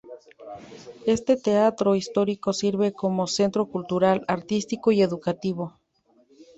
Este 1.15 1.33
teatro 1.47 1.89
histórico 2.01 2.49
sirve 2.59 2.87
como 3.01 3.31
centro 3.39 3.63
cultural, 3.67 4.25
artístico 4.27 4.91
y 4.91 5.03
educativo. 5.03 5.77